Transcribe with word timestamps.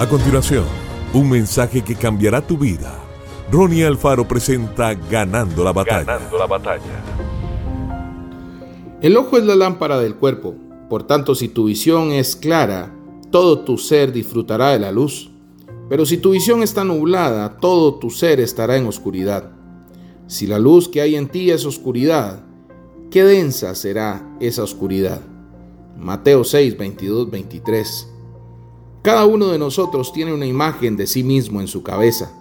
A 0.00 0.08
continuación, 0.08 0.64
un 1.12 1.28
mensaje 1.28 1.82
que 1.82 1.94
cambiará 1.94 2.40
tu 2.40 2.56
vida. 2.56 2.98
Ronnie 3.52 3.84
Alfaro 3.84 4.26
presenta 4.26 4.94
Ganando 4.94 5.62
la 5.62 5.74
batalla. 5.74 6.04
Ganando 6.04 6.38
la 6.38 6.46
batalla. 6.46 7.04
El 9.02 9.14
ojo 9.18 9.36
es 9.36 9.44
la 9.44 9.54
lámpara 9.56 9.98
del 9.98 10.14
cuerpo, 10.14 10.54
por 10.88 11.02
tanto 11.02 11.34
si 11.34 11.48
tu 11.48 11.66
visión 11.66 12.12
es 12.12 12.34
clara, 12.34 12.96
todo 13.30 13.60
tu 13.60 13.76
ser 13.76 14.10
disfrutará 14.10 14.70
de 14.70 14.78
la 14.78 14.90
luz. 14.90 15.30
Pero 15.90 16.06
si 16.06 16.16
tu 16.16 16.30
visión 16.30 16.62
está 16.62 16.82
nublada, 16.82 17.58
todo 17.58 17.96
tu 17.96 18.08
ser 18.08 18.40
estará 18.40 18.78
en 18.78 18.86
oscuridad. 18.86 19.50
Si 20.28 20.46
la 20.46 20.58
luz 20.58 20.88
que 20.88 21.02
hay 21.02 21.14
en 21.14 21.28
ti 21.28 21.50
es 21.50 21.66
oscuridad, 21.66 22.42
qué 23.10 23.22
densa 23.22 23.74
será 23.74 24.34
esa 24.40 24.62
oscuridad. 24.62 25.20
Mateo 25.98 26.42
6, 26.42 26.78
22, 26.78 27.30
23. 27.30 28.08
Cada 29.02 29.24
uno 29.24 29.48
de 29.48 29.58
nosotros 29.58 30.12
tiene 30.12 30.34
una 30.34 30.44
imagen 30.44 30.94
de 30.96 31.06
sí 31.06 31.22
mismo 31.22 31.62
en 31.62 31.68
su 31.68 31.82
cabeza. 31.82 32.32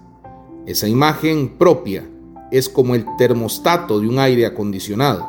Esa 0.66 0.90
imagen 0.90 1.55
propia 1.58 2.05
es 2.52 2.67
como 2.67 2.95
el 2.95 3.05
termostato 3.17 4.02
de 4.02 4.08
un 4.09 4.20
aire 4.20 4.45
acondicionado, 4.45 5.26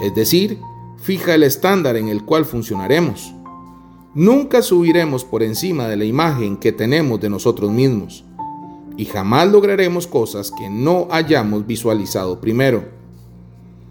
es 0.00 0.14
decir, 0.14 0.60
fija 0.98 1.34
el 1.34 1.42
estándar 1.42 1.96
en 1.96 2.06
el 2.06 2.24
cual 2.24 2.44
funcionaremos. 2.44 3.34
Nunca 4.14 4.62
subiremos 4.62 5.24
por 5.24 5.42
encima 5.42 5.88
de 5.88 5.96
la 5.96 6.04
imagen 6.04 6.56
que 6.56 6.70
tenemos 6.70 7.20
de 7.20 7.30
nosotros 7.30 7.72
mismos 7.72 8.24
y 8.96 9.06
jamás 9.06 9.48
lograremos 9.48 10.06
cosas 10.06 10.52
que 10.52 10.70
no 10.70 11.08
hayamos 11.10 11.66
visualizado 11.66 12.40
primero. 12.40 12.84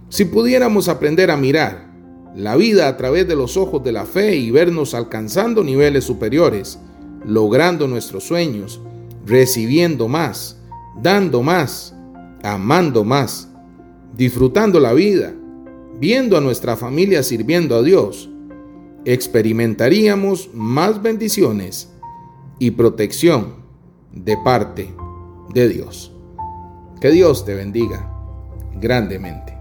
Si 0.07 0.23
pudiéramos 0.23 0.87
aprender 0.87 1.31
a 1.31 1.37
mirar 1.37 1.90
la 2.35 2.55
vida 2.55 2.87
a 2.87 2.97
través 2.97 3.27
de 3.27 3.35
los 3.35 3.57
ojos 3.57 3.83
de 3.83 3.91
la 3.91 4.05
fe 4.05 4.35
y 4.35 4.51
vernos 4.51 4.93
alcanzando 4.93 5.63
niveles 5.63 6.03
superiores, 6.03 6.79
logrando 7.25 7.87
nuestros 7.87 8.23
sueños, 8.23 8.79
recibiendo 9.25 10.07
más, 10.07 10.57
dando 11.01 11.43
más, 11.43 11.93
amando 12.43 13.03
más, 13.03 13.49
disfrutando 14.15 14.79
la 14.79 14.93
vida, 14.93 15.33
viendo 15.99 16.37
a 16.37 16.41
nuestra 16.41 16.75
familia 16.75 17.21
sirviendo 17.23 17.75
a 17.75 17.83
Dios, 17.83 18.29
experimentaríamos 19.05 20.49
más 20.53 21.01
bendiciones 21.01 21.89
y 22.59 22.71
protección 22.71 23.55
de 24.11 24.37
parte 24.37 24.93
de 25.53 25.69
Dios. 25.69 26.11
Que 26.99 27.09
Dios 27.09 27.45
te 27.45 27.55
bendiga 27.55 28.11
grandemente. 28.75 29.60